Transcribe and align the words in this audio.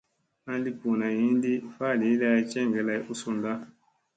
An 0.49 0.57
li 0.63 0.71
ɓuuna 0.79 1.07
hinɗi 1.17 1.51
faali 1.75 2.07
lay 2.21 2.37
jeŋge 2.51 2.81
lay 2.87 2.99
u 3.11 3.13
sunɗa. 3.21 3.51